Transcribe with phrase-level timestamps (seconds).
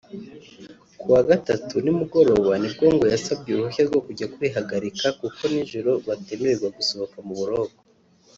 [0.99, 6.67] Ku wa Gatatu nimugoroba ni bwo ngo yasabye uruhushya rwo kujya kwihagarika kuko nijoro batemererwa
[6.77, 7.77] gusohoka mu buroko